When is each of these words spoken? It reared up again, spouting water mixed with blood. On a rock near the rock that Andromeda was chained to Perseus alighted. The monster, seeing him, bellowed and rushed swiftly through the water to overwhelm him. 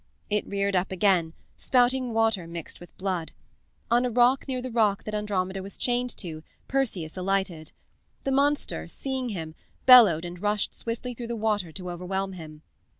It 0.31 0.47
reared 0.47 0.75
up 0.75 0.91
again, 0.91 1.33
spouting 1.57 2.11
water 2.11 2.47
mixed 2.47 2.79
with 2.79 2.97
blood. 2.97 3.33
On 3.91 4.03
a 4.03 4.09
rock 4.09 4.47
near 4.47 4.59
the 4.59 4.71
rock 4.71 5.03
that 5.03 5.13
Andromeda 5.13 5.61
was 5.61 5.77
chained 5.77 6.09
to 6.17 6.41
Perseus 6.67 7.15
alighted. 7.17 7.71
The 8.23 8.31
monster, 8.31 8.87
seeing 8.87 9.29
him, 9.29 9.53
bellowed 9.85 10.25
and 10.25 10.41
rushed 10.41 10.73
swiftly 10.73 11.13
through 11.13 11.27
the 11.27 11.35
water 11.35 11.71
to 11.73 11.91
overwhelm 11.91 12.33
him. 12.33 12.63